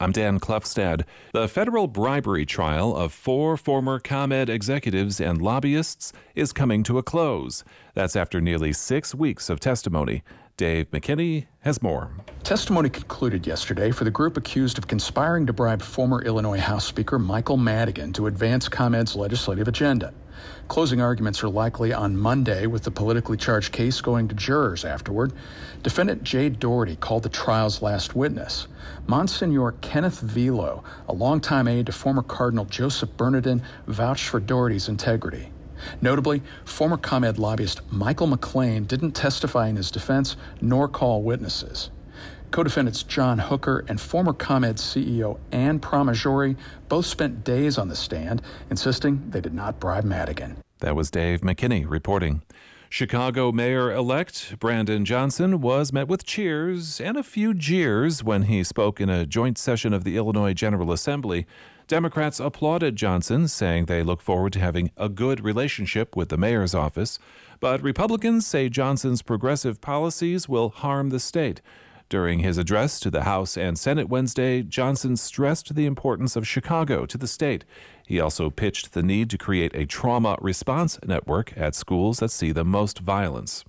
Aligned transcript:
I'm 0.00 0.10
Dan 0.10 0.40
Klefstad. 0.40 1.04
The 1.32 1.46
federal 1.46 1.86
bribery 1.86 2.44
trial 2.44 2.96
of 2.96 3.12
four 3.12 3.56
former 3.56 4.00
ComEd 4.00 4.48
executives 4.48 5.20
and 5.20 5.40
lobbyists 5.40 6.12
is 6.34 6.52
coming 6.52 6.82
to 6.82 6.98
a 6.98 7.02
close. 7.04 7.62
That's 7.94 8.16
after 8.16 8.40
nearly 8.40 8.72
six 8.72 9.14
weeks 9.14 9.48
of 9.48 9.60
testimony. 9.60 10.24
Dave 10.56 10.90
McKinney 10.90 11.46
has 11.60 11.80
more. 11.80 12.10
Testimony 12.42 12.90
concluded 12.90 13.46
yesterday 13.46 13.92
for 13.92 14.02
the 14.02 14.10
group 14.10 14.36
accused 14.36 14.78
of 14.78 14.88
conspiring 14.88 15.46
to 15.46 15.52
bribe 15.52 15.80
former 15.80 16.22
Illinois 16.22 16.58
House 16.58 16.84
Speaker 16.84 17.20
Michael 17.20 17.56
Madigan 17.56 18.12
to 18.14 18.26
advance 18.26 18.68
ComEd's 18.68 19.14
legislative 19.14 19.68
agenda. 19.68 20.12
Closing 20.68 21.00
arguments 21.00 21.42
are 21.42 21.48
likely 21.48 21.92
on 21.92 22.16
Monday, 22.16 22.66
with 22.66 22.82
the 22.82 22.90
politically 22.90 23.36
charged 23.36 23.72
case 23.72 24.00
going 24.00 24.28
to 24.28 24.34
jurors 24.34 24.84
afterward. 24.84 25.32
Defendant 25.82 26.22
Jay 26.24 26.48
Doherty 26.48 26.96
called 26.96 27.22
the 27.22 27.28
trial's 27.28 27.82
last 27.82 28.14
witness. 28.16 28.66
Monsignor 29.06 29.72
Kenneth 29.80 30.20
Velo, 30.20 30.82
a 31.08 31.12
longtime 31.12 31.68
aide 31.68 31.86
to 31.86 31.92
former 31.92 32.22
Cardinal 32.22 32.64
Joseph 32.64 33.16
Bernardin, 33.16 33.62
vouched 33.86 34.28
for 34.28 34.40
Doherty's 34.40 34.88
integrity. 34.88 35.50
Notably, 36.00 36.42
former 36.64 36.96
ComEd 36.96 37.38
lobbyist 37.38 37.80
Michael 37.92 38.28
McClain 38.28 38.86
didn't 38.86 39.12
testify 39.12 39.68
in 39.68 39.76
his 39.76 39.90
defense 39.90 40.36
nor 40.60 40.88
call 40.88 41.22
witnesses. 41.22 41.90
Co 42.54 42.62
defendants 42.62 43.02
John 43.02 43.40
Hooker 43.40 43.84
and 43.88 44.00
former 44.00 44.32
ComEd 44.32 44.76
CEO 44.76 45.40
Anne 45.50 45.80
Pramaggiore 45.80 46.54
both 46.88 47.04
spent 47.04 47.42
days 47.42 47.78
on 47.78 47.88
the 47.88 47.96
stand, 47.96 48.42
insisting 48.70 49.28
they 49.30 49.40
did 49.40 49.54
not 49.54 49.80
bribe 49.80 50.04
Madigan. 50.04 50.58
That 50.78 50.94
was 50.94 51.10
Dave 51.10 51.40
McKinney 51.40 51.84
reporting. 51.84 52.42
Chicago 52.88 53.50
Mayor 53.50 53.92
elect 53.92 54.54
Brandon 54.60 55.04
Johnson 55.04 55.60
was 55.62 55.92
met 55.92 56.06
with 56.06 56.24
cheers 56.24 57.00
and 57.00 57.16
a 57.16 57.24
few 57.24 57.54
jeers 57.54 58.22
when 58.22 58.42
he 58.42 58.62
spoke 58.62 59.00
in 59.00 59.10
a 59.10 59.26
joint 59.26 59.58
session 59.58 59.92
of 59.92 60.04
the 60.04 60.16
Illinois 60.16 60.54
General 60.54 60.92
Assembly. 60.92 61.46
Democrats 61.88 62.38
applauded 62.38 62.94
Johnson, 62.94 63.48
saying 63.48 63.86
they 63.86 64.04
look 64.04 64.22
forward 64.22 64.52
to 64.52 64.60
having 64.60 64.92
a 64.96 65.08
good 65.08 65.44
relationship 65.44 66.14
with 66.14 66.28
the 66.28 66.38
mayor's 66.38 66.72
office. 66.72 67.18
But 67.58 67.82
Republicans 67.82 68.46
say 68.46 68.68
Johnson's 68.68 69.22
progressive 69.22 69.80
policies 69.80 70.48
will 70.48 70.68
harm 70.68 71.10
the 71.10 71.18
state. 71.18 71.60
During 72.08 72.40
his 72.40 72.58
address 72.58 73.00
to 73.00 73.10
the 73.10 73.22
House 73.24 73.56
and 73.56 73.78
Senate 73.78 74.08
Wednesday, 74.08 74.62
Johnson 74.62 75.16
stressed 75.16 75.74
the 75.74 75.86
importance 75.86 76.36
of 76.36 76.46
Chicago 76.46 77.06
to 77.06 77.16
the 77.16 77.26
state. 77.26 77.64
He 78.06 78.20
also 78.20 78.50
pitched 78.50 78.92
the 78.92 79.02
need 79.02 79.30
to 79.30 79.38
create 79.38 79.74
a 79.74 79.86
trauma 79.86 80.36
response 80.40 80.98
network 81.04 81.56
at 81.56 81.74
schools 81.74 82.18
that 82.18 82.30
see 82.30 82.52
the 82.52 82.64
most 82.64 82.98
violence. 82.98 83.64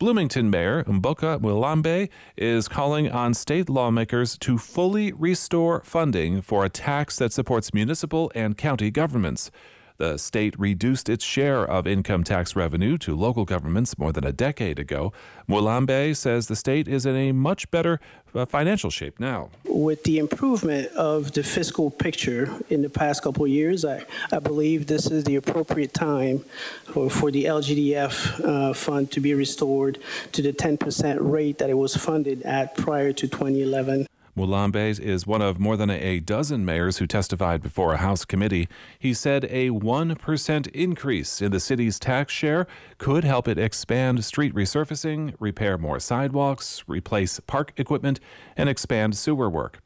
Bloomington 0.00 0.50
Mayor 0.50 0.82
Mboka 0.82 1.38
Mwilambwe 1.38 2.08
is 2.36 2.66
calling 2.66 3.08
on 3.08 3.34
state 3.34 3.70
lawmakers 3.70 4.36
to 4.38 4.58
fully 4.58 5.12
restore 5.12 5.80
funding 5.84 6.42
for 6.42 6.64
a 6.64 6.68
tax 6.68 7.18
that 7.18 7.32
supports 7.32 7.72
municipal 7.72 8.32
and 8.34 8.58
county 8.58 8.90
governments. 8.90 9.52
The 9.98 10.16
state 10.18 10.58
reduced 10.58 11.08
its 11.08 11.24
share 11.24 11.64
of 11.64 11.86
income 11.86 12.24
tax 12.24 12.56
revenue 12.56 12.98
to 12.98 13.16
local 13.16 13.44
governments 13.44 13.98
more 13.98 14.12
than 14.12 14.24
a 14.24 14.32
decade 14.32 14.78
ago. 14.78 15.12
Mwilambwe 15.48 16.16
says 16.16 16.46
the 16.46 16.56
state 16.56 16.88
is 16.88 17.06
in 17.06 17.16
a 17.16 17.32
much 17.32 17.70
better 17.70 18.00
uh, 18.34 18.46
financial 18.46 18.90
shape 18.90 19.20
now. 19.20 19.50
With 19.64 20.04
the 20.04 20.18
improvement 20.18 20.88
of 20.92 21.32
the 21.32 21.42
fiscal 21.42 21.90
picture 21.90 22.50
in 22.70 22.82
the 22.82 22.88
past 22.88 23.22
couple 23.22 23.44
of 23.44 23.50
years, 23.50 23.84
I, 23.84 24.04
I 24.32 24.38
believe 24.38 24.86
this 24.86 25.10
is 25.10 25.24
the 25.24 25.36
appropriate 25.36 25.92
time 25.92 26.44
for, 26.84 27.10
for 27.10 27.30
the 27.30 27.44
LGDF 27.44 28.44
uh, 28.44 28.72
fund 28.74 29.10
to 29.12 29.20
be 29.20 29.34
restored 29.34 29.98
to 30.32 30.42
the 30.42 30.52
10% 30.52 31.18
rate 31.20 31.58
that 31.58 31.70
it 31.70 31.74
was 31.74 31.96
funded 31.96 32.42
at 32.42 32.74
prior 32.76 33.12
to 33.12 33.28
2011. 33.28 34.06
Mwilambwe 34.34 34.98
is 34.98 35.26
one 35.26 35.42
of 35.42 35.60
more 35.60 35.76
than 35.76 35.90
a 35.90 36.18
dozen 36.18 36.64
mayors 36.64 36.96
who 36.96 37.06
testified 37.06 37.60
before 37.60 37.92
a 37.92 37.98
House 37.98 38.24
committee. 38.24 38.66
He 38.98 39.12
said 39.12 39.44
a 39.50 39.68
1% 39.68 40.66
increase 40.68 41.42
in 41.42 41.52
the 41.52 41.60
city's 41.60 41.98
tax 41.98 42.32
share 42.32 42.66
could 42.96 43.24
help 43.24 43.46
it 43.46 43.58
expand 43.58 44.24
street 44.24 44.54
resurfacing, 44.54 45.34
repair 45.38 45.76
more 45.76 46.00
sidewalks, 46.00 46.82
replace 46.86 47.40
park 47.40 47.74
equipment, 47.76 48.20
and 48.56 48.70
expand 48.70 49.18
sewer 49.18 49.50
work. 49.50 49.80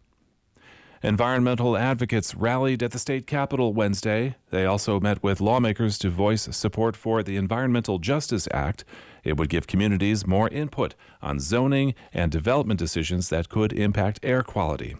Environmental 1.02 1.76
advocates 1.76 2.34
rallied 2.34 2.82
at 2.82 2.90
the 2.90 2.98
state 2.98 3.26
capitol 3.26 3.74
Wednesday. 3.74 4.36
They 4.50 4.64
also 4.64 4.98
met 4.98 5.22
with 5.22 5.40
lawmakers 5.40 5.98
to 5.98 6.10
voice 6.10 6.48
support 6.56 6.96
for 6.96 7.22
the 7.22 7.36
Environmental 7.36 7.98
Justice 7.98 8.48
Act. 8.52 8.84
It 9.22 9.36
would 9.36 9.50
give 9.50 9.66
communities 9.66 10.26
more 10.26 10.48
input 10.48 10.94
on 11.20 11.38
zoning 11.38 11.94
and 12.14 12.32
development 12.32 12.78
decisions 12.78 13.28
that 13.28 13.48
could 13.48 13.72
impact 13.72 14.20
air 14.22 14.42
quality. 14.42 14.96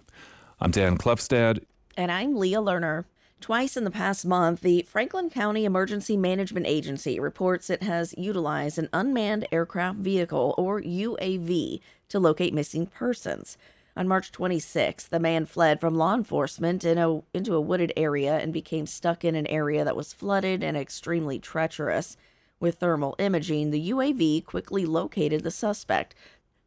I'm 0.61 0.71
Dan 0.71 0.99
Klefstad. 0.99 1.65
And 1.97 2.13
I'm 2.13 2.37
Leah 2.37 2.59
Lerner. 2.59 3.05
Twice 3.41 3.77
in 3.77 3.85
the 3.85 3.91
past 3.91 4.25
month, 4.27 4.61
the 4.61 4.83
Franklin 4.89 5.31
County 5.31 5.65
Emergency 5.65 6.17
Management 6.17 6.67
Agency 6.67 7.21
reports 7.21 7.71
it 7.71 7.83
has 7.83 8.15
utilized 8.17 8.79
an 8.79 8.89
unmanned 8.93 9.47
aircraft 9.53 9.99
vehicle, 9.99 10.55
or 10.57 10.81
UAV, 10.81 11.81
to 12.09 12.19
locate 12.19 12.55
missing 12.55 12.87
persons. 12.87 13.59
On 13.99 14.07
March 14.07 14.31
26, 14.31 15.07
the 15.09 15.19
man 15.19 15.47
fled 15.47 15.81
from 15.81 15.95
law 15.95 16.15
enforcement 16.15 16.85
in 16.85 16.99
a, 16.99 17.23
into 17.33 17.55
a 17.55 17.61
wooded 17.63 17.95
area 17.97 18.37
and 18.37 18.53
became 18.53 18.87
stuck 18.87 19.25
in 19.25 19.35
an 19.35 19.47
area 19.47 19.87
that 19.87 19.97
was 19.97 20.13
flooded 20.13 20.63
and 20.63 20.77
extremely 20.77 21.39
treacherous. 21.39 22.19
With 22.61 22.75
thermal 22.75 23.17
imaging, 23.19 23.71
the 23.71 23.91
UAV 23.91 24.45
quickly 24.45 24.85
located 24.85 25.45
the 25.45 25.51
suspect, 25.51 26.15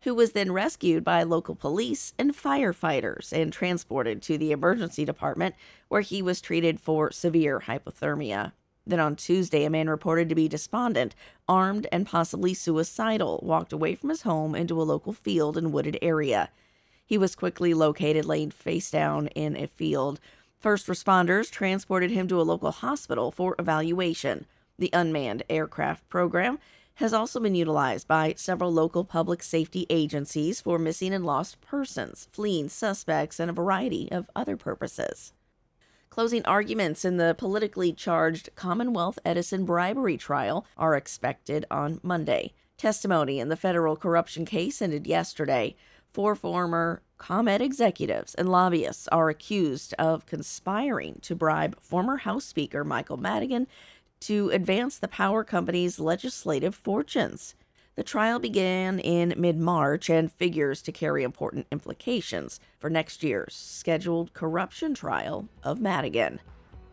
who 0.01 0.15
was 0.15 0.31
then 0.31 0.51
rescued 0.51 1.03
by 1.03 1.21
local 1.21 1.53
police 1.53 2.15
and 2.17 2.35
firefighters 2.35 3.31
and 3.31 3.53
transported 3.53 4.23
to 4.23 4.39
the 4.39 4.51
emergency 4.51 5.05
department 5.05 5.53
where 5.87 6.01
he 6.01 6.23
was 6.23 6.41
treated 6.41 6.79
for 6.79 7.11
severe 7.11 7.59
hypothermia. 7.59 8.53
Then 8.87 8.99
on 8.99 9.15
Tuesday, 9.15 9.65
a 9.65 9.69
man 9.69 9.87
reported 9.87 10.29
to 10.29 10.35
be 10.35 10.47
despondent, 10.47 11.13
armed, 11.47 11.85
and 11.91 12.07
possibly 12.07 12.55
suicidal, 12.55 13.39
walked 13.43 13.71
away 13.71 13.93
from 13.93 14.09
his 14.09 14.23
home 14.23 14.55
into 14.55 14.81
a 14.81 14.83
local 14.83 15.13
field 15.13 15.57
and 15.57 15.71
wooded 15.71 15.99
area. 16.01 16.49
He 17.09 17.17
was 17.17 17.35
quickly 17.35 17.73
located 17.73 18.25
laying 18.25 18.51
face 18.51 18.91
down 18.91 19.29
in 19.29 19.57
a 19.57 19.65
field. 19.65 20.19
First 20.59 20.85
responders 20.85 21.49
transported 21.49 22.11
him 22.11 22.27
to 22.27 22.39
a 22.39 22.43
local 22.43 22.71
hospital 22.71 23.31
for 23.31 23.55
evaluation. 23.57 24.45
The 24.77 24.91
unmanned 24.93 25.41
aircraft 25.49 26.07
program 26.07 26.59
has 26.95 27.11
also 27.11 27.39
been 27.39 27.55
utilized 27.55 28.07
by 28.07 28.35
several 28.37 28.71
local 28.71 29.03
public 29.03 29.41
safety 29.41 29.87
agencies 29.89 30.61
for 30.61 30.77
missing 30.77 31.11
and 31.11 31.25
lost 31.25 31.59
persons, 31.61 32.27
fleeing 32.31 32.69
suspects, 32.69 33.39
and 33.39 33.49
a 33.49 33.53
variety 33.53 34.07
of 34.11 34.29
other 34.35 34.55
purposes. 34.55 35.33
Closing 36.11 36.45
arguments 36.45 37.03
in 37.03 37.17
the 37.17 37.33
politically 37.35 37.91
charged 37.91 38.51
Commonwealth 38.53 39.17
Edison 39.25 39.65
bribery 39.65 40.15
trial 40.15 40.63
are 40.77 40.95
expected 40.95 41.65
on 41.71 41.99
Monday. 42.03 42.53
Testimony 42.77 43.39
in 43.39 43.49
the 43.49 43.57
federal 43.57 43.95
corruption 43.95 44.45
case 44.45 44.79
ended 44.79 45.07
yesterday. 45.07 45.75
Four 46.11 46.33
former 46.35 47.01
ComEd 47.19 47.61
executives 47.61 48.33
and 48.33 48.49
lobbyists 48.49 49.07
are 49.09 49.29
accused 49.29 49.93
of 49.99 50.25
conspiring 50.25 51.19
to 51.21 51.35
bribe 51.35 51.79
former 51.79 52.17
House 52.17 52.45
Speaker 52.45 52.83
Michael 52.83 53.17
Madigan 53.17 53.67
to 54.21 54.49
advance 54.49 54.97
the 54.97 55.07
power 55.07 55.43
company's 55.43 55.99
legislative 55.99 56.73
fortunes. 56.73 57.53
The 57.95 58.03
trial 58.03 58.39
began 58.39 58.99
in 58.99 59.33
mid 59.37 59.59
March 59.59 60.09
and 60.09 60.31
figures 60.31 60.81
to 60.83 60.91
carry 60.91 61.23
important 61.23 61.67
implications 61.71 62.59
for 62.79 62.89
next 62.89 63.23
year's 63.23 63.53
scheduled 63.53 64.33
corruption 64.33 64.93
trial 64.93 65.47
of 65.63 65.79
Madigan. 65.79 66.39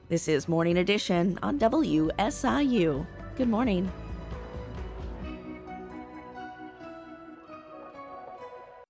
This 0.09 0.28
is 0.28 0.48
Morning 0.48 0.77
Edition 0.77 1.38
on 1.43 1.59
WSIU. 1.59 3.06
Good 3.37 3.48
morning. 3.48 3.91